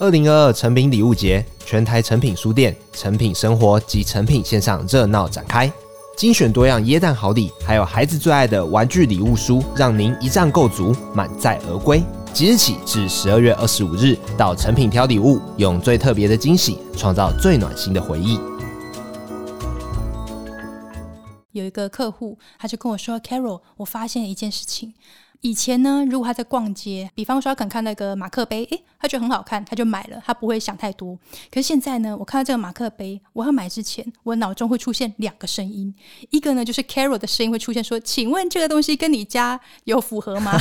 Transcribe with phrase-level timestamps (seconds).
[0.00, 5.70] 二零二二成品礼物节，全台成品书店、成品生活及成品线上热闹展开，
[6.16, 12.02] 精选多样椰蛋好礼，还有孩子最爱的玩具礼物书，让您一站购足，满载而归。
[12.32, 18.40] 即日起至十二月二十五日，到成品挑礼物，用最特别的惊喜，创造最暖心的回忆。
[21.52, 24.94] 有一个客户，他就跟我说：“Carol，我发现一件事情。
[25.40, 31.18] 以前呢，如果他在逛街，比方说他可能看那个马克杯，诶，他觉得很好看，他就买了，他不会想太多。
[31.50, 35.94] 可是现在呢，我看到这个马克杯，我要买之前，我脑中会出现两个声音，
[36.30, 40.52] 一个呢就是 Carol 的声音会出现说：‘请问这个东西跟你家有符合吗？’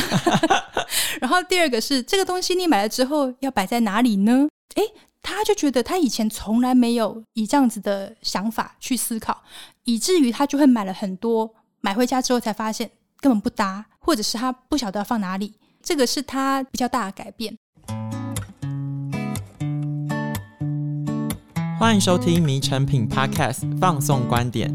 [1.20, 4.48] 然后第二个是这个东西你买了之后要摆在哪里呢？
[4.76, 4.84] 诶。
[5.22, 9.44] 他就觉得他以前从来没有以这样子的想法去思考，
[9.84, 15.54] 以至于他就会买了很多，买回家之后才发现根本不搭，或者是他不晓得要放哪里。
[15.84, 17.56] 这个是他比较大的改变。
[21.80, 24.74] 欢迎收听《迷成品 Podcast》放送观点，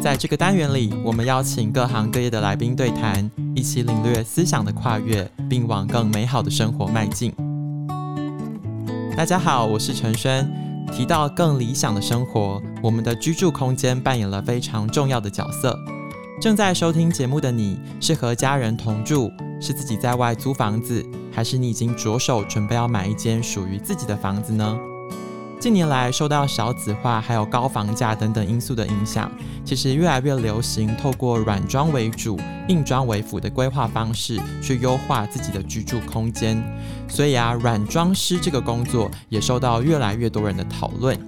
[0.00, 7.34] 在这个单元里，我们邀请各行各业的来宾对谈，一起领略思想的跨越，并往更美好的生活迈进。
[9.16, 10.48] 大家好，我是陈轩。
[10.92, 15.76] 提到更理想的生活，我们的居住空间扮演了非常重要的角色。
[16.38, 24.78] 正在收听节目的你，是和家人同住，是自己在外租房子，还是你已经着手准备要买一间属于自己的房子呢？
[25.58, 29.32] 近年来，受到少子化还有高房价等等因素的影响，
[29.64, 36.62] 其实越来越流行透过软装为主、硬装为辅的规划方式去优化自己的居住空间。
[37.08, 41.18] 所以啊，软装师这个工作也受到越来越多人的讨论。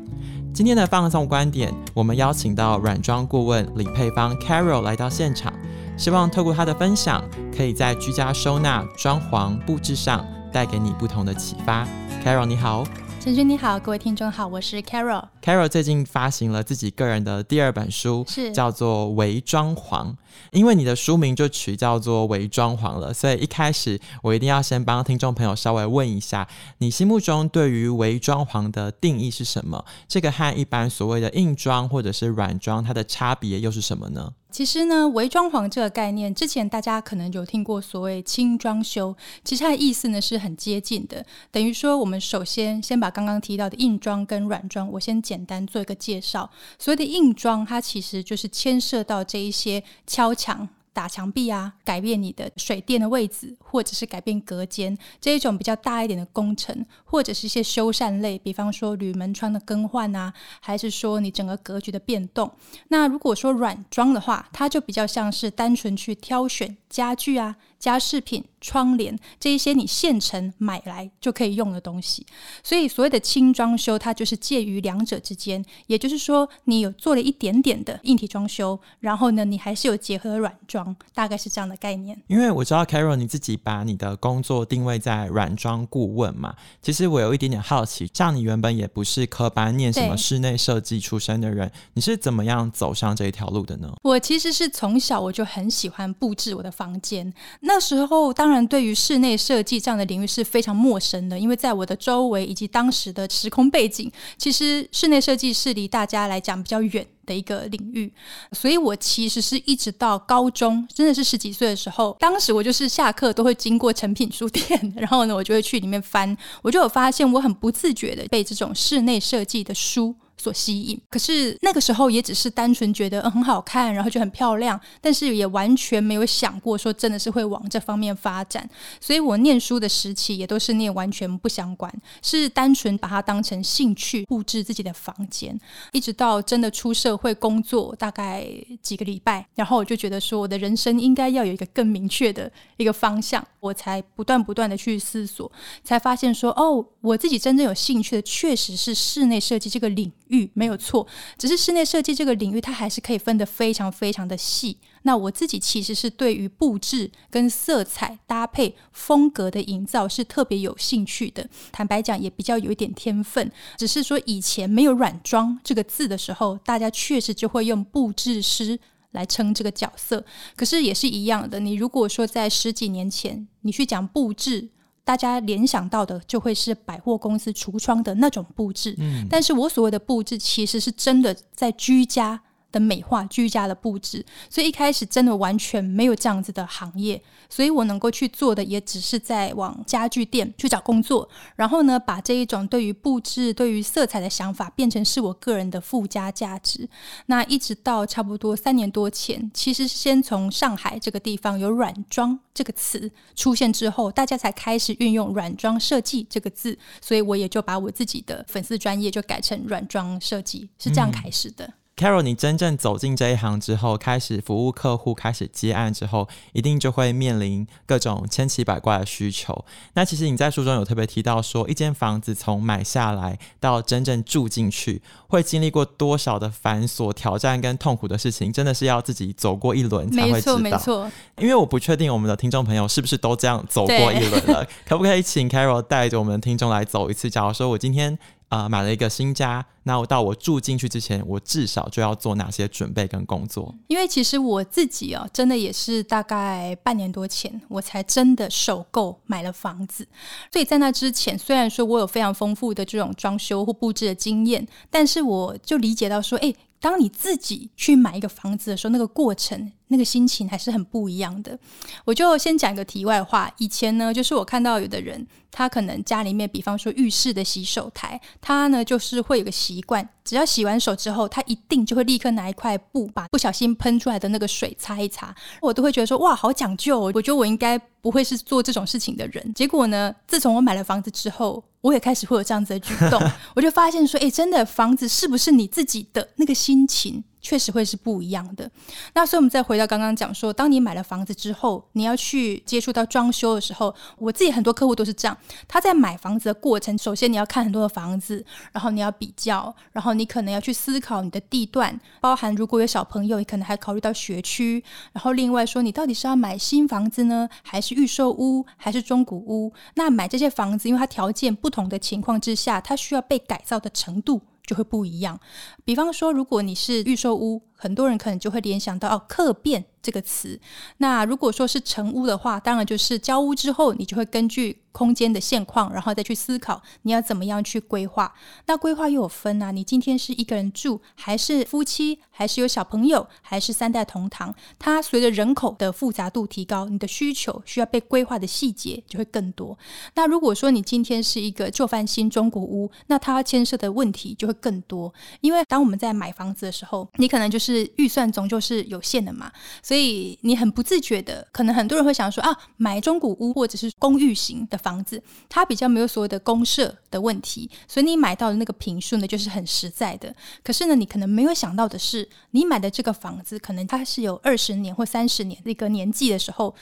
[0.55, 5.53] 今天的放送观点，我们邀请到软装顾问李佩芳 Carol 来到现场，
[5.97, 7.23] 希望透过她的分享，
[7.57, 11.87] 可以在居家收纳、装潢布置上带给你不同的启发。
[12.25, 12.85] Carol 你好。
[13.29, 15.23] 陈轩你好，各位听众好，我是 Carol。
[15.43, 20.06] Carol 最近发行了自己个人的第二本书，是叫做《伪装潢》。
[20.50, 29.84] 因为你的书名就取叫做“伪装潢”了，所以一开始我一定要先帮听众朋友稍微问一下，你心目中对于伪装潢的定义是什么？
[30.09, 34.33] 这个和一般所谓的硬装或者是软装，它的差别又是什么呢？
[34.50, 39.14] 其实呢，微装潢这个概念，之前大家可能有听过所谓轻装修，
[39.44, 41.25] 其实它的意思呢是很接近的。
[41.53, 46.50] 等于说，我们首先先把刚刚提到的硬装跟软装，我先简单做一个介绍。
[46.78, 50.69] 所谓的硬装，它其实就是牵涉到这一些敲墙。
[50.91, 62.51] 打墙壁啊，改变你的水电的位置，或者是改变隔间这一种比较大一点的工程，或者是一些修缮类，比方说铝门窗的更换啊，还是说你整个格局的变动。
[62.89, 67.57] 那如果说软装的话，它就比较像是单纯去挑选家具啊。
[67.78, 72.27] 家饰品、窗帘这一些你现成买来就可以用的东西，
[72.65, 75.65] 所以所谓的轻装修，它就是介于两者之间。
[75.87, 82.21] 也就是说，你有做了一点点的硬体装修，然后呢，你还是有结合软装，大概是这样的概念。
[82.27, 93.93] 因为我知道 Carol 你自己把你的工作定位在软装顾问嘛，其实我有一点点好奇，像你原本也不是科班念什么室内设计出身的人，你是怎么样走上这一条路的呢？
[94.03, 97.33] 我其实是从小我就很喜欢布置我的房间。
[97.61, 108.11] 那时候当然对于室内设计这样的领域是非常陌生的，因为在我的周围以及当时的时空背景，其实室内设计是离大家来讲比较远的一个领域，
[108.53, 128.69] 所以我其实是一直到高中，真的是十几岁的时候，当时我就是下课都会经过诚品书店，然后呢，我就会去里面翻，我就有发现我很不自觉的被这种室内设计的书所吸引，可是那个时候也只是单纯觉得嗯很好看，然后就很漂亮，但是也完全没有想过说真的是会往这方面发展。
[129.00, 135.59] 所以我念书的时期也都是念完全不相关，是单纯把它当成兴趣布置自己的房间。
[135.93, 138.47] 一直到真的出社会工作大概
[138.81, 145.50] 几个礼拜，然后我就觉得说我的人生应该要有一个更明确的一个方向，我才不断不断的去思索，
[145.82, 150.13] 才发现说哦，我自己真正有兴趣的确实是室内设计这个领。
[150.30, 154.78] 域没有错，只是室内设计这个领域，它还是可以分得非常非常的细。
[155.03, 161.48] 那我自己其实是对于布置跟色彩搭配、风格的营造是特别有兴趣的。
[161.72, 163.51] 坦白讲，也比较有一点天分。
[163.77, 168.78] 只是说以前没有“软装”这个字的时候，大家确实就会用布置师
[169.13, 170.25] 来称这个角色。
[170.57, 174.69] 可是也是一样的，你如果说在十几年前，你去讲布置。
[175.09, 182.39] 大家联想到的就会是百货公司橱窗的那种布置，嗯，但是我所谓的布置其实是真的在居家
[182.70, 196.88] 的美化居家的布置，所以一开始真的完全没有这样子的行业，所以我能够去做的也只是在往家具店去找工作，然后呢，把这一种对于布置、对于色彩的想法变成是我个人的附加价值。
[197.26, 211.65] 那一直到差不多三年多前，其实先从上海这个地方有“软装”这个词出现之后，大家才开始运用“软装设计”这个字，所以我也就把我自己的粉丝专业就改成“软装设计”，是这样开始的。
[211.65, 219.65] 嗯 Carol，你真正走进这一行之后，开始服务客户，开始接案之后，一定就会面临各种千奇百怪的需求。
[219.95, 230.56] 那其实你在书中有特别提到说，一间房子从买下来到真正住进去，会经历过多少的繁琐、挑战跟痛苦的事情，真的是要自己走过一轮才会知道。
[230.56, 231.10] 没错，没错。
[231.39, 237.28] 因为我不确定我们的听众朋友是不是都这样走过一轮了， 可不可以请 Carol 带着我们的听众来走一次？
[237.28, 238.16] 假如说我今天。
[238.48, 243.74] 啊、呃，买了一个新家，那我到我住进去之前，我至少就要做哪些准备跟工作？
[243.89, 250.06] 因为其实我自己哦，真的也是大概半年多前，我才真的首购买了房子。
[250.53, 259.73] 所以在那之前，虽然说我有非常丰富的这种装修或布置的经验，但是我就理解到说，哎，当你自己去买一个房子的时候，那个过程。
[259.90, 261.59] 那个心情还是很不一样的。
[262.04, 263.50] 我就先讲一个题外话。
[263.57, 275.35] 以前呢，就是我看到有的人，他可能家里面，比方说浴室的洗手台，他呢就是会有个习惯，只要洗完手之后，他一定就会立刻拿一块布，把不小心喷出来的那个水擦一擦。
[275.62, 277.11] 我都会觉得说，哇，好讲究哦。
[277.14, 279.54] 我觉得我应该不会是做这种事情的人。
[279.54, 283.19] 结果呢，自从我买了房子之后，我也开始会有这样子的举动。
[283.57, 287.25] 我就发现说，诶，真的房子是不是你自己的那个心情？
[287.49, 288.71] 确实会是不一样的。
[289.14, 295.35] 那所以，我们再回到刚刚讲说，当你买了房子之后，你要去接触到装修的时候，我自己很多客户都是这样。
[295.66, 304.85] 他在买房子的过程，首先你要看很多的房子，然后你要比较，然后你可能要去思考你的地段，包含如果有小朋友，你可能还考虑到学区。
[305.14, 309.73] 然后另外说，你到底是要买新房子呢，还是预售屋，还是中古屋？
[309.94, 314.42] 那买这些房子，因为它条件不同的情况之下，它需要被改造的程度。
[314.68, 315.40] 就会不一样。
[315.82, 320.59] 比方说，如果你是预售屋，很多人可能就会联想到哦，客变这个词。
[320.99, 328.35] 那如果说是成屋的话，当然就是交屋之后，你就会根据空间的现况，然后再去思考你要怎么样去规划。
[328.66, 334.54] 那规划又有分啊，你今天是一个人住，还是夫妻，还是有小朋友，还是三代同堂？
[334.78, 339.78] 它随着人口的复杂度提高，你的需求需要被规划的细节就会更多。
[340.14, 345.12] 那如果说你今天是一个旧翻新中古屋，那它牵涉的问题就会更多。
[345.40, 349.52] 因为当我们在买房子的时候，你可能就是预算终究是有限的嘛，
[349.88, 355.23] 所以你很不自觉的，可能很多人会想说啊，买中古屋或者是公寓型的房子。
[355.49, 360.35] 它比较没有所谓的公社的问题，所以你买到的那个平数呢，就是很实在的。
[360.62, 366.75] 可是呢，你可能没有想到的是，你买的这个房子可能它是有二十年或三十年的一个年纪的时候。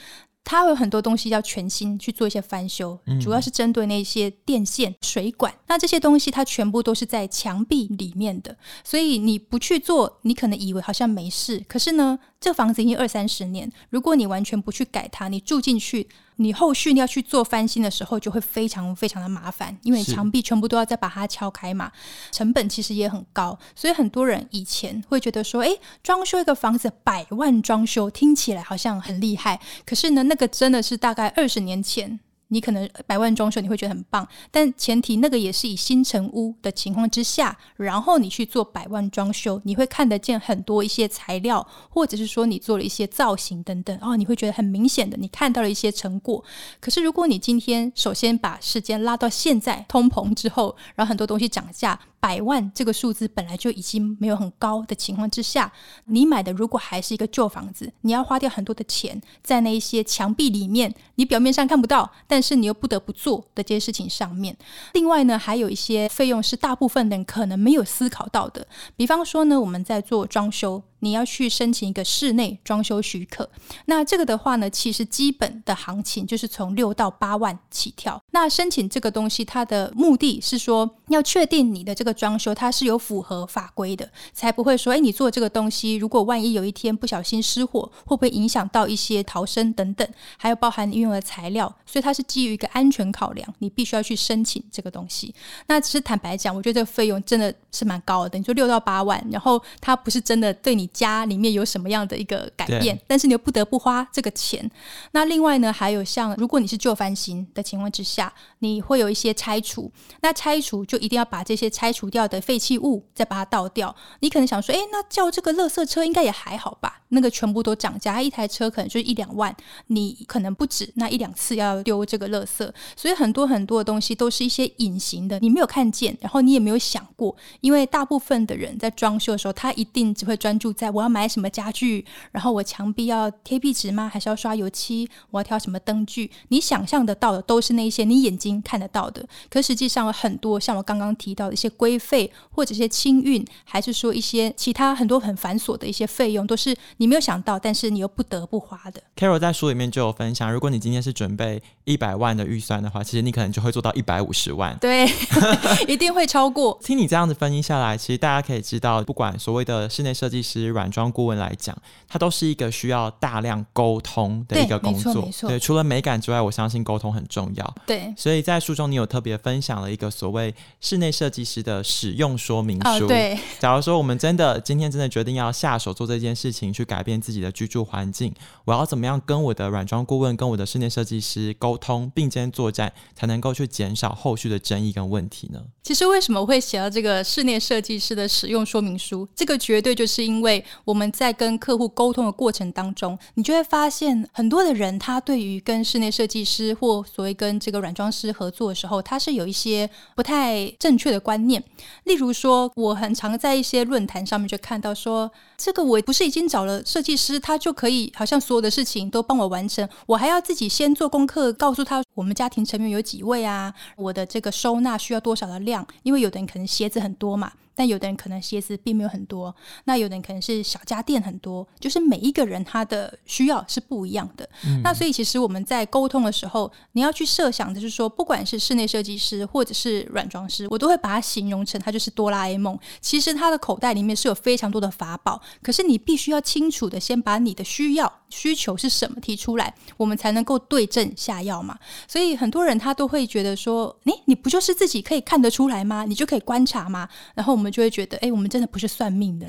[0.49, 5.53] 它有很多东西要全新去做一些翻修，主要是针对那些电线、水管。
[5.67, 11.61] 那这些东西它全部都是在墙壁里面的，所以你不去做，你可能以为好像没事。
[11.67, 21.91] 可是呢，这房子已经二三十年，如果你完全不去改它，你住进去，你后续你要去做翻新的时候，就会非常非常的麻烦，因为墙壁全部都要再把它敲开嘛，
[22.31, 23.57] 成本其实也很高。
[23.75, 29.59] 所以很多人以前会觉得说，诶，装修一个房子百万装修，听起来好像很厉害。
[29.85, 32.19] 可是呢，那个真的是大概二十年前。
[32.49, 46.43] 你可能百万装修你会觉得很棒，但前提那个也是以新成屋的情况之下，然后你去做百万装修，你会看得见很多一些材料，或者是说你做了一些造型等等，哦，你会觉得很明显的，你看到了一些成果。
[46.79, 51.99] 可是如果你今天首先把时间拉到现在通膨之后，然后很多东西涨价。
[52.19, 55.71] 百万这个数字本来就已经没有很高的情况之下，
[56.05, 64.57] 你买的如果还是一个旧房子，你要花掉很多的钱在那一些墙壁里面，你表面上看不到，但是你又不得不做的这些事情上面。
[64.93, 70.81] 另外呢，还有一些费用是大部分人可能没有思考到的，比方说呢，我们在做装修。
[70.99, 73.47] 你要去申请一个室内装修许可，
[73.85, 78.19] 那这个的话呢，其实基本的行情就是从六到八万起跳。
[78.31, 95.35] 那申请这个东西，它的目的是说要确定你的这个装修它是有符合法规的，才不会说，哎，你做这个东西，如果万一有一天不小心失火，会不会影响到一些逃生等等，还有包含运用的材料，所以它是基于一个安全考量，你必须要去申请这个东西。
[95.67, 100.86] 那其实坦白讲，我觉得这个费用真的是蛮高的，你说六到八万，然后它不是真的对你。
[100.87, 104.69] 你家里面有什么样的一个改变，但是你又不得不花这个钱。
[105.11, 109.91] 那另外呢，还有像如果你是旧翻新的情况之下，你会有一些拆除，
[110.21, 113.93] 那拆除就一定要把这些拆除掉的废弃物再把它倒掉。
[114.21, 117.01] 你可能想说，诶，那叫这个垃圾车应该也还好吧？
[117.09, 119.55] 那个全部都涨价，一台车可能就一两万，
[119.87, 134.09] 你可能不止那一两次要丢这个垃圾，所以很多很多的东西都是一些隐形的，你没有看见，然后你也没有想过，因为大部分的人在装修的时候，他一定只会专注在我要买什么家具，然后我墙壁要贴壁纸吗？
[134.13, 135.09] 还是要刷油漆？
[135.31, 136.31] 我要挑什么灯具？
[136.49, 146.77] 你想象得到的都是那些你眼睛看得到的，可实际上有很多像我刚刚提到的一些规费或者一些清运，还是说一些其他很多很繁琐的一些费用，都是。
[146.97, 149.01] 你没有想到，但是你又不得不花的。
[149.15, 154.77] Carol 在书里面就有分享，如果你今天是准备一百万的预算的话，其实你可能就会做到一百五十万。
[154.79, 155.07] 对，
[155.87, 156.77] 一定会超过。
[156.83, 161.75] 听你这样子分析下来，其实大家可以知道，不管所谓的室内设计师、软装顾问来讲，
[162.07, 165.29] 它都是一个需要大量沟通的一个工作。
[165.47, 167.75] 对，除了美感之外，我相信沟通很重要。
[167.85, 173.05] 对，所以在书中你有特别分享了一个所谓室内设计师的使用说明书。
[173.05, 178.33] 哦，对，假如说我们真的今天真的决定要下手做这件事情，去改变自己的居住环境，
[178.65, 185.61] 我要怎么样跟我的软装顾问、跟我的室内设计师沟通，并肩作战，才能够去减少后续的争议跟问题呢？
[185.83, 189.27] 其实为什么我会写到这个室内设计师的使用说明书？
[189.35, 201.63] 这个绝对就是因为我们在跟客户沟通的过程当中，你就会发现很多的人，他对于跟室内设计师或所谓跟这个软装师合作的时候，他是有一些不太正确的观念。
[202.03, 217.51] 例如说，我很常在一些论坛上面就看到说，这个我不是已经找了设计师，他就可以好像所有的事情都帮我完成，我还要自己先做功课，告诉他我们家庭成员有几位啊，我的这个收纳需要多少的量，因为有的人可能鞋子很多嘛。
[217.77, 224.49] 但有的人可能鞋子并没有很多，那有的人可能是小家电很多，就是每一个人他的需要是不一样的。
[224.65, 232.75] 嗯、那所以其实我们在沟通的时候，你要去设想，就是说，不管是室内设计师或者是软装师，我都会把它形容成他就是哆啦 A 梦。
[232.99, 241.77] 其实他的口袋里面是有非常多的法宝，可是你必须要清楚的先把你的需要需求是什么提出来，我们才能够对症下药嘛。
[242.07, 246.03] 所以很多人他都会觉得说，诶，你不就是自己可以看得出来吗？
[246.03, 247.07] 你就可以观察吗？
[247.35, 247.67] 然后我们。
[247.77, 249.45] 就会觉得，哎，我们真的不是算命的，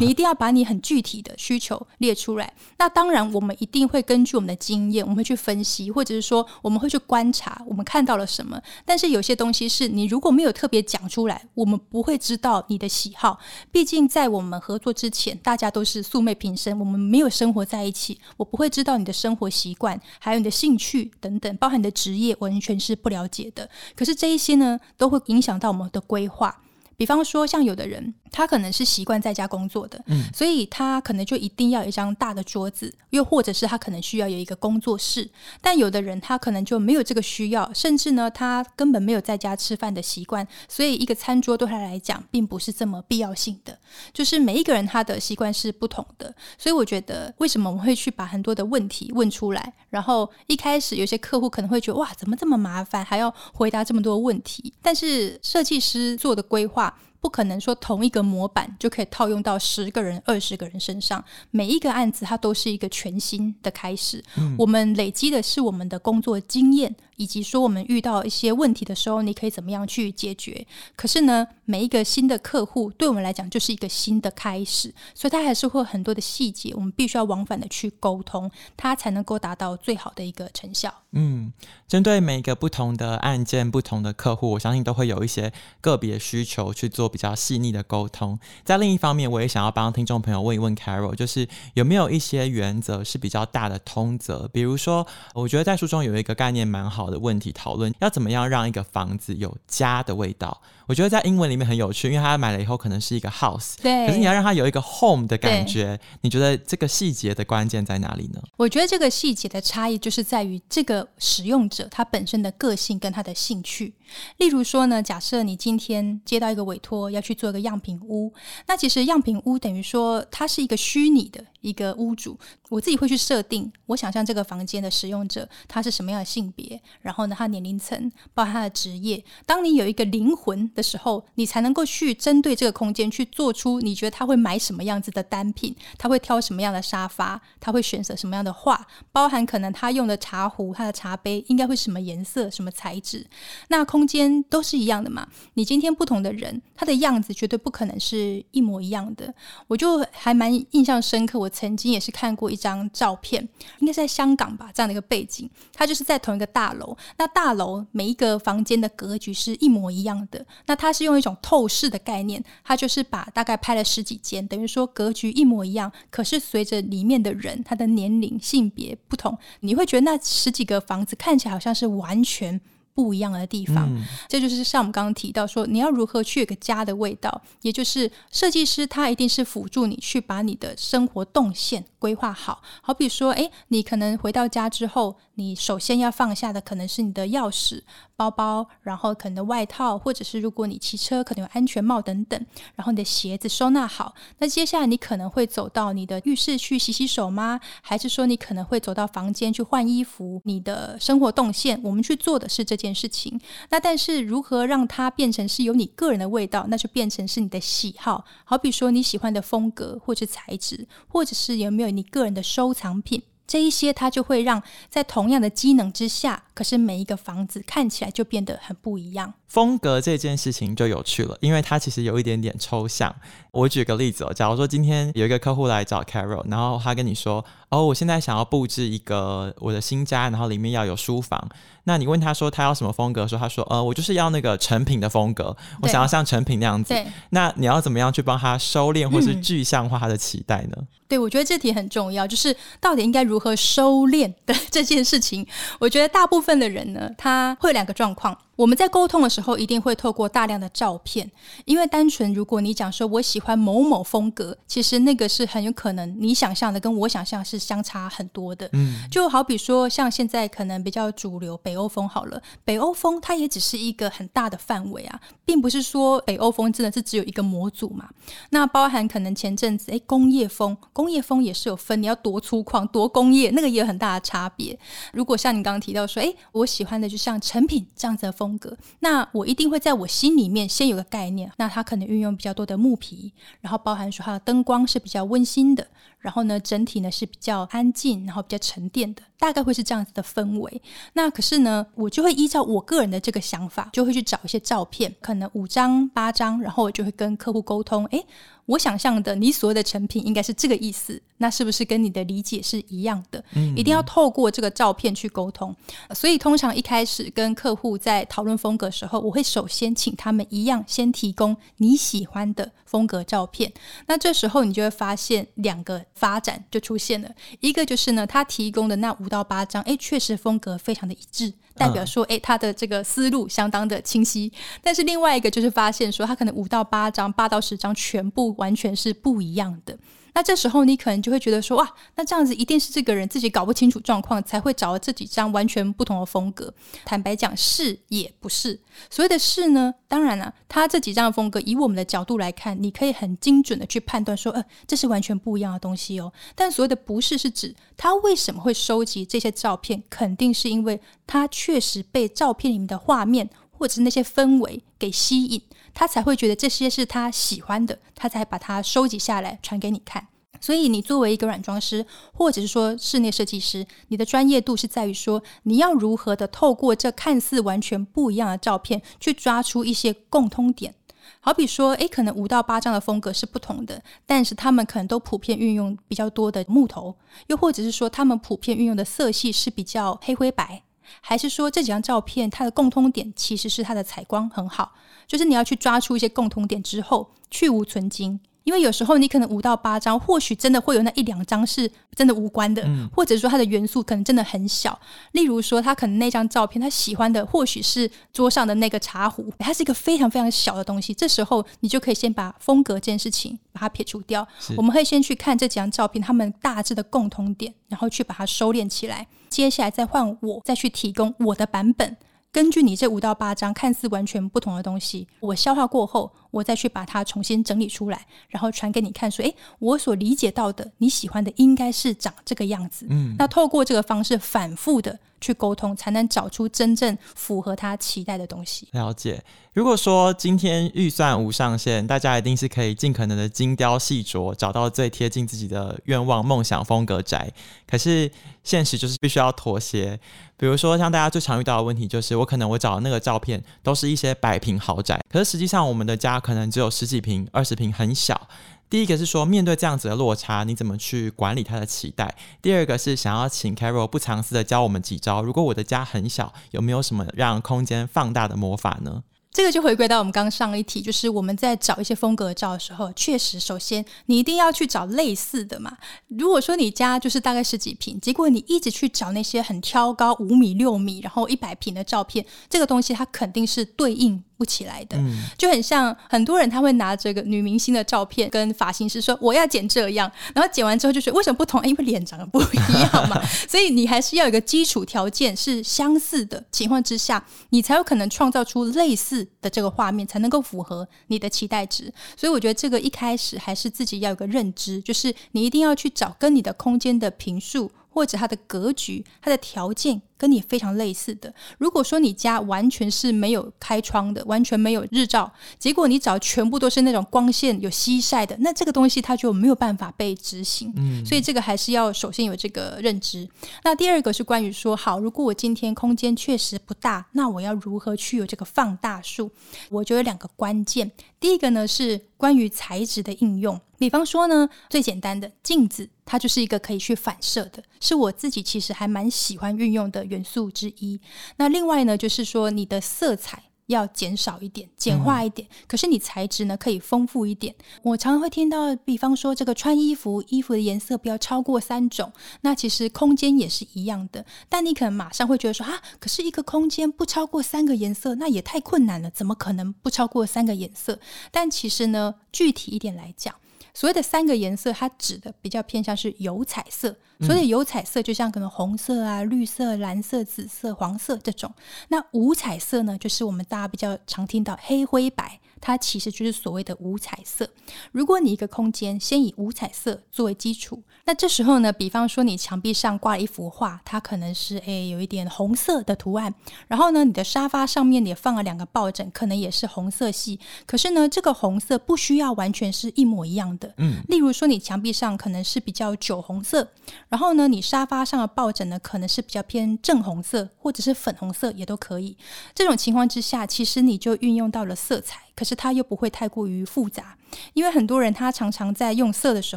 [0.00, 2.52] 你一定要把你很具体的需求列出来。
[2.78, 8.60] 那当然，我们一定会根据我们的经验，我们会去分析，或者是说，我们会去观察，我们看到了什么。
[8.84, 13.38] 但是有些东西是你如果没有特别讲出来，我们不会知道你的喜好。
[13.70, 23.68] 毕竟在我们合作之前，大家都是素昧平生，我们没有生活在一起，我不会知道你的生活习惯，还有你的兴趣等等，包含你的职业，完全是不了解的。
[23.94, 26.62] 可是这一些呢，都会影响到我们的规划。
[27.00, 35.26] 比方说，像有的人，他可能是习惯在家工作的，嗯，所以他可能就一定要有一张大的桌子，又或者是他可能需要有一个工作室。
[35.62, 43.78] 但有的人他可能就没有这个需要，甚至呢，他根本没有在家吃饭的习惯，所以一个餐桌对他来讲并不是这么必要性的。
[44.12, 54.74] 就是每一个人他的习惯是不同的，所以我觉得为什么我们会去把很多的问题问出来，然后一开始有些客户可能会觉得哇，怎么这么麻烦，还要回答这么多问题？
[54.82, 56.89] 但是设计师做的规划。
[57.20, 61.24] 不可能说同一个模板就可以套用到十个人、二十个人身上。
[61.50, 64.24] 每一个案子它都是一个全新的开始。
[64.36, 64.56] 嗯。
[64.58, 66.94] 我们累积的是我们的工作经验。
[67.16, 70.66] 以及说我们遇到一些问题的时候，你可以怎么样去解决？
[70.96, 80.90] 可是呢，每一个新的客户对我们来讲就是一个新的开始，所以它还是会有很多的细节，我们必须要往返的去沟通，它才能够达到最好的一个成效。
[81.12, 81.52] 嗯，
[81.88, 88.38] 针对每个不同的案件、不同的客户，我相信都会有一些个别需求去做比较细腻的沟通。
[88.64, 94.46] 在另一方面，我也想要帮听众朋友问一问 Carol，就是有没有一些原则是比较大的通则？
[94.52, 100.62] 比如说，我觉得在书中有一个概念蛮好的问题讨论要怎么样让一个房子有家的味道？
[100.90, 108.42] 我觉得在英文里面很有趣，因为他买了以后可能是一个 house，对，可是你要让他有一个 home 的感觉，你觉得这个细节的关键在哪里呢？
[108.56, 113.94] 我觉得这个细节的差异就是在于这个使用者他本身的个性跟他的兴趣。
[114.38, 118.32] 例如说呢，假设你今天接到一个委托要去做一个样品屋，
[118.66, 122.38] 那其实样品屋等于说它是一个虚拟的一个屋主，
[122.68, 126.80] 我自己会去设定，我想象这个房间的使用者他是什么样的性别。
[127.00, 129.22] 然后呢，他年龄层，包括他的职业。
[129.46, 143.26] 当你有一个灵魂的时候，你才能够去针对这个空间去做出你觉得他会买什么样子的单品，他会挑什么样的沙发，他会选择什么样的画，包含可能他用的茶壶、他的茶杯应该会什么颜色、什么材质。
[143.68, 145.28] 那空空间都是一样的嘛。
[145.52, 149.34] 你今天不同的人，他的样子绝对不可能是一模一样的。
[149.66, 153.46] 我就还蛮印象深刻，我曾经也是看过一张照片，
[153.80, 156.96] 应该是在香港吧，这样的一个背景，它就是在同一个大楼。
[157.18, 160.46] 那大楼每一个房间的格局是一模一样的。
[160.64, 165.92] 那它是用一种透视的概念，它就是把大概拍了十几间，等于说格局一模一样。
[166.08, 172.58] 可是随着里面的人，他的年龄、性别不同，你会觉得那十几个房子看起来好像是完全。
[173.00, 182.60] 不一样的地方，嗯、这就是像我们刚刚提到说，你要如何去有个家的味道，也就是设计师他一定是辅助你去把你的生活动线规划好。
[182.82, 187.80] 好比说，诶，你可能回到家之后，你首先要放下的可能是你的钥匙。
[188.20, 192.38] 包包，然后可能的外套，或者是如果你骑车，可能有安全帽等等。
[192.74, 194.14] 然后你的鞋子收纳好。
[194.40, 197.58] 那接下来你可能会走到你的浴室去洗洗手吗？
[197.80, 200.38] 还是说你可能会走到房间去换衣服？
[200.44, 203.40] 你的生活动线，我们去做的是这事情。
[203.70, 206.66] 那但是如何让它变成是有你个人的味道？
[206.68, 208.24] 那就变成是你的喜好。
[208.44, 213.22] 好比说你喜欢的风格，或者材质，或者是有没有你个人的收藏品。
[213.46, 219.34] 这一些，它就会让在同样的机能之下，可是每一个房子看起来就变得很不一样。
[219.50, 223.12] 风格这件事情就有趣了，因为它其实有一点点抽象。
[223.50, 231.48] 我举个例子哦，假如说今天有一个客户来找 Carol，然后他跟你说：“哦，我现在想要布置一个我的新家，然后里面要有书房。”
[231.82, 233.26] 那你问他说他要什么风格？
[233.26, 236.94] 说他说：“呃，我就是要那个成品的风格，我想要像成品那样子。”。
[237.30, 240.76] 那你要怎么样去帮他收敛或是具象化他的期待呢？
[240.78, 245.44] 嗯对，我觉得这题很重要，就是到底应该如何收敛的这件事情。
[245.80, 248.36] 我觉得大部分的人呢，他会有两个状况。
[248.60, 251.30] 我们在沟通的时候，一定会透过大量的照片，
[251.64, 258.68] 因为单纯如果你讲说我喜欢某某风格，其实那个是很有可能你想象的跟我想象是相差很多的。
[258.74, 268.10] 嗯，就好比说像现在可能比较主流北欧风好了，北欧风它也只是一个很大的范围啊，并不是说北欧风真的是只有一个模组嘛。
[268.50, 274.78] 那包含可能前阵子诶工业风，工业风也是有分，你要多粗犷多工业，那个也有很大的差别。
[275.14, 278.49] 如果像你刚刚提到说，诶我喜欢的就像成品这样子的风。
[278.50, 281.50] 风格，那我一定会在我心里面先有个概念。
[281.56, 285.86] 那它可能运用比较多的木皮，然后包含说它的灯光是比较温馨的，
[286.18, 290.82] 然后呢，整体呢是比较安静，然后比较沉淀的，大概会是这样子的氛围。
[291.12, 298.26] 那可是呢，我就会依照我个人的这个想法，就会去找一些照片，可能五张八张，然后我就会跟客户沟通，诶。
[298.70, 303.44] 我想象的你所谓的成品应该是这个意思，那是不是跟你的理解是一样的？
[303.54, 305.74] 嗯，一定要透过这个照片去沟通。
[306.14, 313.72] 所以通常一开始跟客户在讨论风格的时候，我会首先请他们一样先提供你喜欢的风格照片。
[314.06, 317.28] 那这时候你就会发现两个发展就出现了，
[317.58, 321.52] 一个就是呢，他提供的那五到八张，诶，确实风格非常的一致。
[321.80, 324.52] 代表说，诶，他的这个思路相当的清晰。
[324.82, 329.98] 但是另外一个就是发现说，他可能五到八张、八到十张全部完全是不一样的。
[330.34, 336.72] 那这时候你可能就会觉得说，哇，那这样子一定是这个人自己搞不清楚状况，才会找了这几张完全不同的风格。
[337.04, 338.80] 坦白讲，是也不是。
[339.08, 346.32] 所谓的是呢，当然了、他这几张风格，以我们的角度来看，你可以很精准的去判断说，呃，这是完全不一样的东西哦。
[346.54, 353.48] 但所谓的不是，是指他为什么会收集这些照片，肯定是因为他确实被照片里面的画面
[353.80, 355.62] 或者是那些氛围给吸引。
[355.92, 360.28] 他才会觉得这些是他喜欢的，他才把它收集下来传给你看。
[360.60, 370.94] 所以，你作为一个软装师，或者是说室内设计师，你的专业度是在于说，你要如何的透过这看似完全不一样的照片，去抓出一些共通点。
[371.40, 377.16] 好比说，诶，可能五到八张的风格是不同的，但是他们可能都普遍运用比较多的木头，
[377.46, 380.82] 又或者是说，他们普遍运用的色系是比较黑灰白。
[381.20, 384.92] 还是说这几张照片它的共通点其实是它的采光很好，
[385.26, 388.40] 就是你要去抓出一些共通点之后去无存菁。
[388.62, 394.96] 因为有时候你可能五到八张，或许真的会有那一两张是真的无关的，嗯、或者说它的元素可能真的很小。
[395.32, 401.14] 例如说，他可能那张照片他喜欢的或许是桌上的那个茶壶，它是一个非常非常小的东西。
[401.14, 404.46] 这时候你就可以先把风格这件事情把它撇除掉。
[404.76, 409.26] 我们会先去看这几张照片，他们大致的共通点，然后去把它收敛起来。
[409.50, 412.16] 接下来再换我再去提供我的版本。
[412.52, 423.06] 根据你这五到八张看似完全不同的东西，我消化过后，我再去把它重新整理出来，然后传给你看，说，诶，我所理解到的你喜欢的应该是长这个样子。
[423.08, 428.88] 嗯，那透过这个方式反复的去沟通，才能找出真正符合他期待的东西。
[428.92, 429.42] 了解。
[429.72, 437.48] 如果说今天预算无上限，大家一定是可以尽可能的精雕细琢，找到最贴近自己的愿望、梦想风格宅。
[437.86, 438.28] 可是
[438.64, 440.18] 现实就是必须要妥协。
[440.56, 448.48] 比如说，像大家最常遇到的问题，就是我可能我找的那个照片都是一些百平豪宅，可是实际上我们的家可能只有十几平、二十平，很小。
[448.88, 452.34] 第一个是说，面对这样子的落差，你怎么去管理他的期待？
[452.60, 455.42] 第二个是想要请 Carol 不藏私的教我们几招。
[455.42, 459.22] 如果我的家很小，有没有什么让空间放大的魔法呢？
[459.52, 465.96] 这个就回归到我们刚上一题，就是我们在找一些风格照的时候，确实，首先你一定要去找类似的嘛。
[466.28, 475.18] 如果说你家就是大概十几平，结果你一直去找那些很挑高五米、六米，然后一百平的照片，这个东西它肯定是对应不起来的，
[475.56, 481.82] 就很像很多人他会拿这个女明星的照片跟发型师说我要剪这样，然后剪完之后就觉得为什么不同？
[481.86, 492.12] 因为脸长得不一样嘛， 所以你还是要有一个基础条件是相似的情况之下，你才有可能创造出类似的这个画面，才能够符合你的期待值。
[492.36, 497.90] 所以我觉得这个一开始还是自己要有个认知，就是你一定要去找跟你的空间的平数。
[498.10, 501.52] 或者它的格局、它的条件跟你非常类似的。
[501.78, 510.92] 如果说你家完全是没有开窗的，完全没有日照，结果你找全部都是那种光线有西晒的，那这个东西它就没有办法被执行。
[510.96, 513.48] 嗯，所以这个还是要首先有这个认知。
[513.84, 519.50] 那第二个是关于说，好，如果我今天空间确实不大，那我要如何去有这个放大术？
[519.90, 521.10] 我觉得有两个关键。
[521.38, 523.80] 第一个呢是关于材质的应用。
[523.98, 531.20] 比方说呢，最简单的镜子，它就是一个可以去反射的，是我自己其实还蛮喜欢运用的元素之一。
[531.56, 537.74] 那另外呢，就是说你的色彩要减少一点，简化一点，嗯、可是你材质呢可以丰富一点。
[538.04, 542.32] 我常常会听到，比方说这个穿衣服，衣服的颜色不要超过三种。
[542.60, 551.18] 那其实空间也是一样的，但你可能马上会觉得说啊，可是一个空间不超过三个颜色，那也太困难了，怎么可能不超过三个颜色？
[551.50, 553.52] 但其实呢，具体一点来讲。
[554.00, 557.14] 所谓的三个颜色，它指的比较偏向是油彩色。
[557.40, 561.72] 所以有彩色就像可能红色啊、绿色、蓝色、紫色、黄色这种。
[562.08, 565.60] 那无彩色呢，就是我们大家比较常听到黑灰白。
[565.82, 567.66] 它其实就是所谓的无彩色。
[568.12, 576.54] 如果你一个空间先以无彩色作为基础，那这时候呢，比方说你墙壁上挂了一幅画，它可能是诶有一点红色的图案，
[576.86, 580.60] 然后呢，你的沙发上面也放了两个抱枕，可能也是红色系。
[580.84, 583.94] 可是呢，这个红色不需要完全是一模一样的。
[583.96, 586.86] 嗯，例如说你墙壁上可能是比较酒红色，
[587.30, 592.36] 然后呢，你沙发上的抱枕呢可能是比较偏正红色或者是粉红色也都可以。
[592.74, 595.40] 这种情况之下，其实你就运用到了色彩。
[595.54, 597.36] 可是它又不会太过于复杂，
[597.74, 599.76] 因为很多人他常常在用色的时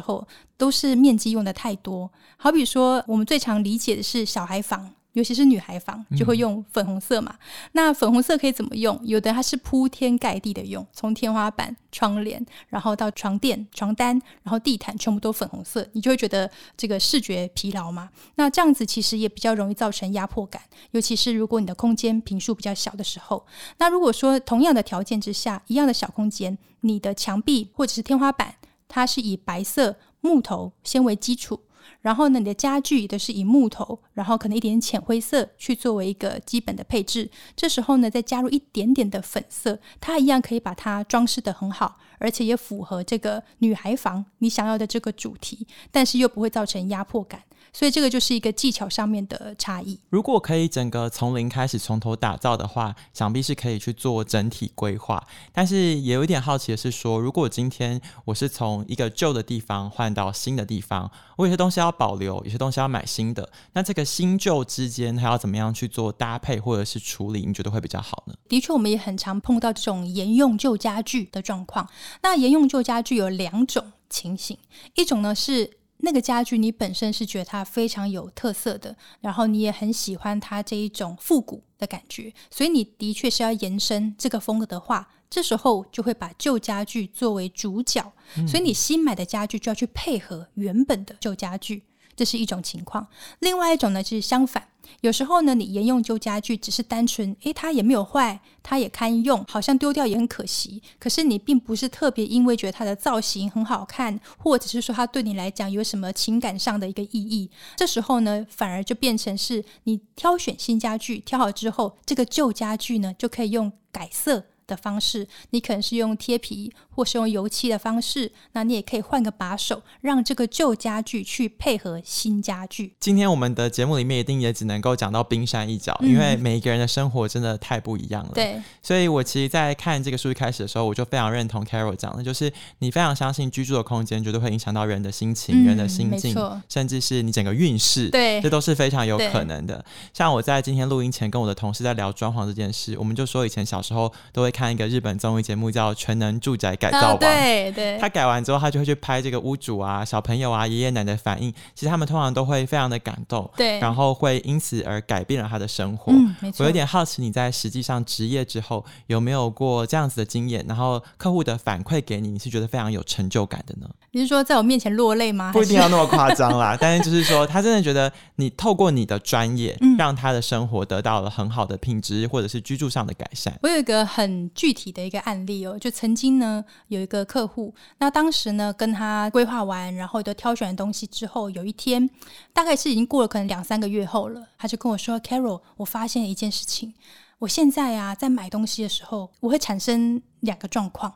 [0.00, 2.10] 候都是面积用的太多。
[2.38, 4.92] 好比说，我们最常理解的是小孩房。
[5.14, 9.00] 尤其是女孩房就会用粉红色嘛，嗯、那粉红色可以怎么用？
[9.02, 18.10] 有的它是铺天盖地的用，从天花板、窗帘，然后到床垫、床单，然后地毯，全部都粉红色，你就会觉得这个视觉疲劳嘛。
[18.34, 23.46] 那这样子其实也比较容易造成压迫感，尤其是如果你的空间平数比较小的时候。
[23.78, 28.56] 那如果说同样的条件之下，一样的小空间，你的墙壁或者是天花板，
[28.88, 31.60] 它是以白色、木头先为基础。
[32.04, 37.30] 然后呢，你的家具都是以木头，然后可能一点浅灰色去作为一个基本的配置。
[37.56, 47.40] 这时候呢，再加入一点点的粉色，它一样可以把它装饰得很好，而且也符合这个女孩房你想要的这个主题，但是又不会造成压迫感。
[47.72, 49.98] 所以这个就是一个技巧上面的差异。
[50.10, 55.20] 如果可以整个从零开始从头打造的话，想必是可以去做整体规划。
[55.52, 67.46] 但是也有一点好奇的是说，如果今天我是从一个旧的地方换到新的地方，我有些东西要保留，有些东西要买新的，那这个新旧之间还要怎么样去做搭配或者是处理？
[67.46, 68.34] 你觉得会比较好呢？
[68.48, 71.88] 的确，我们也很常碰到这种沿用旧家具的状况。
[72.22, 74.58] 那沿用旧家具有两种情形，
[74.94, 75.78] 一种呢是。
[75.98, 88.12] 那个家具你本身是觉得它非常有特色的，然后你也很喜欢它这一种复古的感觉，所以你的确是要延伸这个风格的话，这时候就会把旧家具作为主角，
[88.46, 91.82] 所以你新买的家具就要去配合原本的旧家具。
[92.14, 93.08] 这是一种情况，
[93.40, 94.68] 另外一种呢就是相反，
[95.00, 100.80] 有时候呢你沿用旧家具，只是单纯诶它也没有坏，它也堪用，好像丢掉也很可惜。
[101.00, 122.94] 可是你并不是特别因为觉得它的造型很好看，或者是说它对你来讲有什么情感上的一个意义，这时候呢反而就变成是你挑选新家具，挑好之后，这个旧家具呢就可以用改色的方式，你可能是用贴皮或是用油漆的方式，那你也可以换个把手，让这个旧家具去配合新家具。
[123.00, 128.30] 今天我们的节目里面一定也只能够讲到冰山一角，嗯、因为每一个人的生活真的太不一样了。
[128.34, 136.34] 对，所以我其实，在看这个数据开始的时候，我就非常认同 Carol 讲的，就是你非常相信居住的空间绝对会影响到人的心情、嗯、人的心境，
[136.68, 138.08] 甚至是你整个运势。
[138.10, 139.84] 对，这都是非常有可能的。
[140.12, 156.12] 像我在今天录音前跟我的同事在聊装潢这件事，我们就说以前小时候都会看一个日本综艺节目叫《全能住宅改造王》，对对，他改完之后，他就会去拍这个屋主啊、小朋友啊、爷爷奶奶的反应，其实他们通常都会非常的感动，对，然后会因此而改变了他的生活。
[156.12, 156.62] 嗯，没错。
[156.62, 160.64] 我有点好奇，你在实际上职业之后有没有过这样子的经验？
[160.68, 163.88] 然后客户的反馈给你，你是觉得非常有成就感的呢？
[164.12, 165.50] 你是说在我面前落泪吗？
[165.52, 173.52] 不一定要那么夸张啦，但是就是说，他真的觉得你透过你的专业，让他的生活得到了很好的品质，或者是居住上的改善。
[173.62, 182.08] 我有一个很具体的一个案例哦，就曾经呢有一个客户，那当时呢跟他规划完，然后都挑选东西之后，有一天
[182.52, 186.94] 大概是已经过了可能两三个月后了，他就跟我说：“Carol，我发现一件事情，
[187.38, 191.14] 我现在啊在买东西的时候，我会产生两个状况。”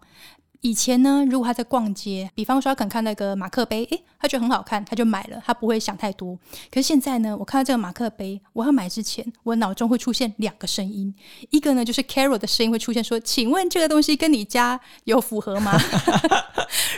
[0.60, 6.36] 以前呢，如果他在逛街，比方说他可能看那个马克杯，诶，他觉得很好看，他就买了，他不会想太多。
[6.70, 11.14] 可是现在呢，我看到这个马克杯，我要买之前，我脑中会出现两个声音，
[11.50, 15.72] 一个呢就是 Carol 的声音会出现说：“请问这个东西跟你家有符合吗？”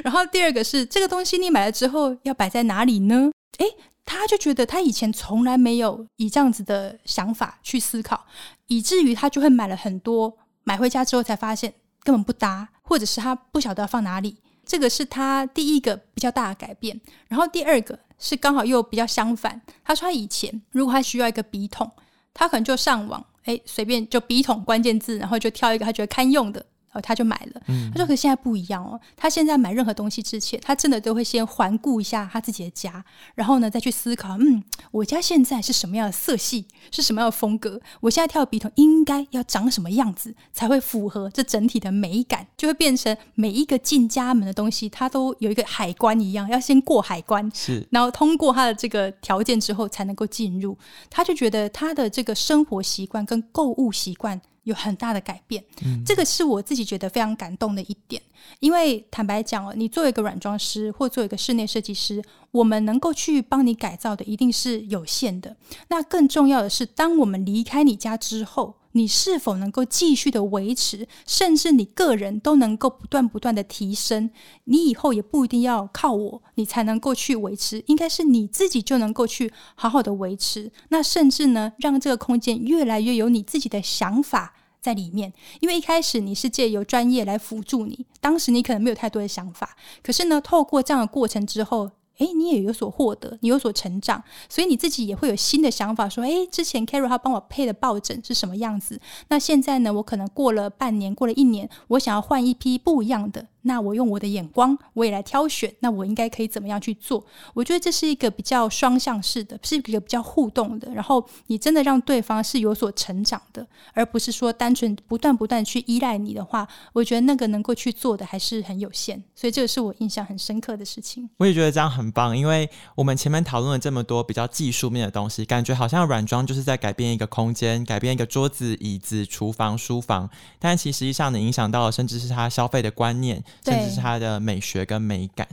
[0.02, 3.30] 然后第二个是这个东西你买了之后要摆在哪里呢？
[3.58, 3.66] 诶，
[4.06, 8.24] 他就觉得他以前从来没有以这样子的想法去思考，
[8.68, 12.68] 以至于他就会买了很多，买回家之后才发现根本不搭。
[12.82, 14.36] 或者是他不晓得要放哪里，
[14.66, 17.00] 这个是他第一个比较大的改变。
[17.28, 19.62] 然后第二个是刚好又比较相反。
[19.84, 21.88] 他说他以前如果他需要一个笔筒，
[22.34, 26.66] 他可能就上网，哎，随便就笔筒关键字，然后就挑一个他觉得堪用的。
[26.92, 27.62] 哦，他就买了。
[27.92, 37.80] 他说：“可现在不一样哦，他现在买任何东西之前，他真的都会先环顾一下他自己的家，然后呢，再去思考，嗯，我家现在是什么样的色系，是什么样的风格？
[38.00, 42.46] 我现在挑的笔筒应该要长什么样子，才会符合这整体的美感？
[42.56, 50.76] 就会变成每一个进家门的东西，它都有一个海关一样，要先过海关，是，然后通过他的这个条件之后，才能够进入。
[51.08, 58.20] 他就觉得他的这个生活习惯跟购物习惯。”有很大的改变，嗯，这个是我自己觉得非常感动的一点。
[58.58, 65.56] 因为坦白讲哦，你作为一个软装师或做一个室内设计师，我们能够去帮你改造的一定是有限的。
[65.88, 74.30] 那更重要的是，当我们离开你家之后，你是否能够继续的维持，甚至你个人都能够不断不断的提升，
[74.64, 80.72] 你以后也不一定要靠我，你才能够去维持，应该是你自己就能够去好好的维持。
[80.88, 85.32] 那甚至呢，让这个空间越来越有你自己的想法在里面。
[85.60, 91.90] 因为一开始你是借由专业来辅助你，当时你可能没有太多的想法，可是呢，透过这样的过程之后。
[92.20, 99.00] 诶，你也有所获得，你有所成长，所以你自己也会有新的想法，说，诶，之前 Carol 他帮我配的抱枕是什么样子？
[99.28, 103.46] 那现在呢，我可能过了半年，过了一年，我想要换一批不一样的。
[103.62, 105.74] 那我用我的眼光，我也来挑选。
[105.80, 107.24] 那我应该可以怎么样去做？
[107.54, 110.92] 我觉得这是一个比较双向式的，是一个比较互动的。
[110.94, 119.22] 然后你真的让对方是有所成长的，而不是说单纯不断不断去依赖你的话，我觉得那个能够去做的还是很有限。
[119.34, 121.28] 所以这个是我印象很深刻的事情。
[121.36, 133.42] 我也觉得这样很棒，因为我们前面讨论了这么多比较技术面的东西，感觉好像软装就是在改变一个空间，改变一个桌子、椅子、厨房、书房，但其实际上能影响到的甚至是他消费的观念。
[133.64, 135.46] 甚至是它的美学跟美感。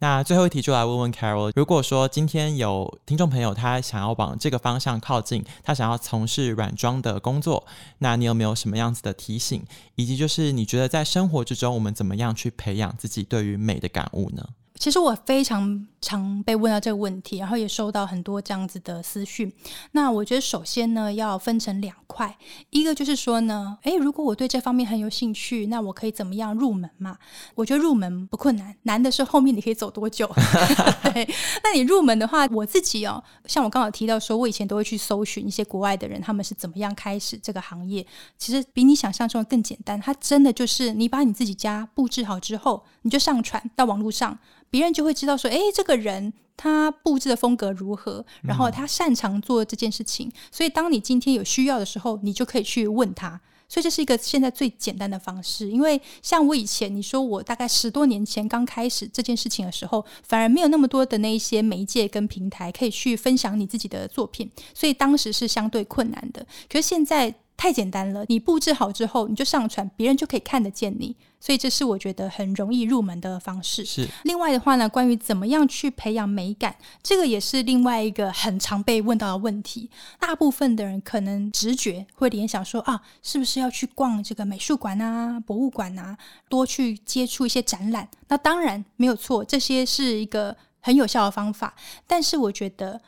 [0.00, 7.64] 那最后一题就来问问 Carol，如果说今天有听众朋友他想要往这个方向靠近，他想要从事软装的工作，
[7.98, 9.64] 那你有没有什么样子的提醒？
[9.94, 14.46] 以及就是你觉得在生活之中，我们怎么样去培养自己对于美的感悟呢？
[14.76, 19.50] 其实我非常常被问到这个问题，然后也收到很多这样子的私讯。
[19.92, 22.36] 那我觉得首先呢，要分成两块，
[22.68, 27.16] 一个就是说呢，诶，如果我对这方面很有兴趣，那我可以怎么样入门嘛？
[27.54, 30.30] 我觉得入门不困难，难的是后面你可以走多久。
[31.14, 31.26] 对，
[31.62, 38.06] 那你入门的话，我自己哦，像我刚好提到说，我以前都会去搜寻一些国外的人，他们是怎么样开始这个行业。
[38.36, 44.38] 其实比你想象中的更简单，它真的就是你把你自己家布置好之后，你就上传到网络上。
[44.70, 53.40] 别人就会知道说，诶，这个人他布置的风格如何，然后他擅长做这件事情，所以当你今天有需要的时候，你就可以去问他。
[53.66, 55.68] 所以这是一个现在最简单的方式。
[55.68, 66.46] 因为像我以前，你说我大概十多年前刚开始这件事情的时候，反而没有那么多的那一些媒介跟平台可以去分享你自己的作品，所以当时是相对困难的。
[66.68, 67.34] 可是现在。
[67.56, 71.16] 太简单了，你布置好之后你就上传，别人就可以看得见你。
[71.40, 73.84] 所以这是我觉得很容易入门的方式。
[73.84, 74.08] 是。
[74.24, 79.90] 另外的话呢，关于怎么样去培养美感，这个也是另外一个很常被问到的问题。
[80.18, 86.16] 大部分的人可能直觉会联想说啊，是不是要去逛这个美术馆啊、博物馆啊，
[86.48, 88.08] 多去接触一些展览？
[88.28, 91.74] 那当然没有错，这些是一个很有效的方法。
[92.06, 93.00] 但是我觉得。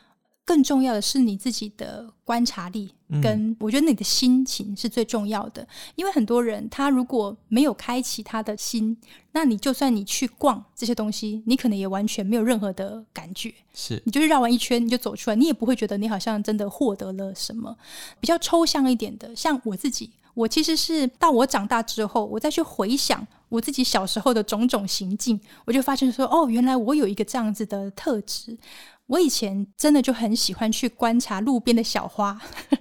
[0.47, 2.89] 更重要的是你自己的观察力，
[3.21, 5.61] 跟我觉得你的心情是最重要的。
[5.61, 8.95] 嗯、因为很多人他如果没有开启他的心，
[9.33, 13.53] 那你就算你去逛这些东西，你可能也完全没有任何的感觉。
[13.73, 17.75] 是，你就是绕完一圈你就走出来，你也不会觉得你好像真的获得了什么。
[18.21, 28.55] 比较抽象一点的，像我自己，我其实是到我长大之后，我再去回想我自己小时候的种种行径，我就发现说，哦，原来我有一个这样子的特质。
[29.07, 32.39] 我以前真的就很喜欢去观察路边的小花，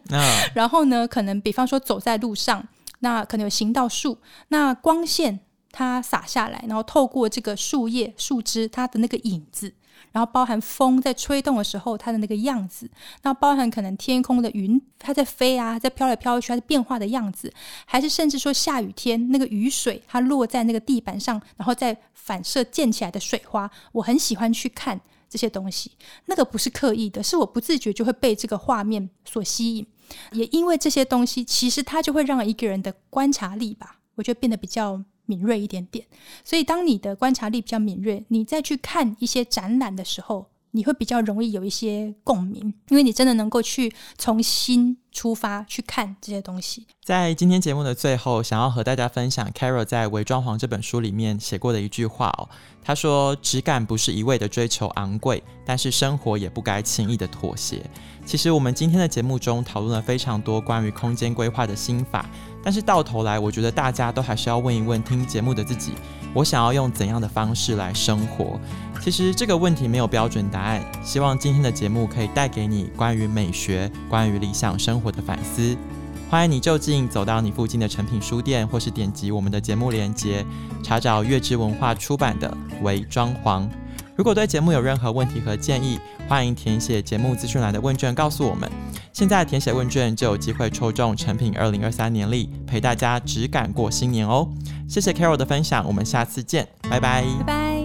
[0.55, 2.62] 然后呢，可能比方说走在路上，
[2.99, 5.40] 那可能有行道树，那光线
[5.73, 9.73] 它洒下来，然后透过这个树叶、树枝它的那个影子，
[10.16, 17.52] 然后包含风在吹动的时候它的那个样子，那包含可能天空的云它在飞啊，在飘来飘去它的变化的样子，
[17.85, 24.98] 还是甚至说下雨天那个雨水它落在那个地板上，然后再反射溅起来的水花，我很喜欢去看。
[25.29, 25.90] 这些东西，
[26.26, 29.85] 那个不是刻意的，是我不自觉就会被这个画面所吸引。
[30.31, 36.06] 也因为这些东西，其实它就会让一个人的观察力吧，我觉得变得比较敏锐一点点。
[36.44, 46.87] 所以，当你的观察力比较敏锐，你再去看一些展览的时候，你会比较容易有一些共鸣，因为你真的能够去从心出发去看这些东西。
[47.02, 52.46] 在今天节目的最后，想要和大家分享 Carol 在《伪装潢》这本书里面写过的一句话哦。
[52.85, 57.83] 他说：“质感不是一味的追求昂贵，但是生活也不该轻易的妥协。”
[58.26, 62.26] 其实我们今天的节目中讨论了非常多关于空间规划的心法，
[62.62, 65.92] 但是到头来，我觉得大家都还是要问一问听节目的自己：
[66.35, 68.61] 我想要用怎样的方式来生活？
[69.07, 70.85] 其实这个问题没有标准答案。
[71.05, 75.77] 希望今天的节目可以带给你关于美学、关于理想生活的反思。
[76.29, 80.45] 欢迎你就近走到你附近的诚品书店，或是点击我们的节目链接，
[80.83, 83.62] 查找月之文化出版的《为装潢》。
[84.16, 88.69] 如果对节目有任何问题和建议，欢迎填写节目资讯栏的问卷告诉我们。
[89.12, 94.49] 现在填写问卷就有机会抽中诚品二零二三年历，陪大家只感过新年哦。
[94.88, 97.23] 谢谢 Carol 的分享，我们下次见，拜拜。
[97.38, 97.75] 拜拜。